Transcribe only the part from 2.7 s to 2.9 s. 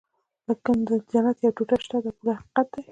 دی.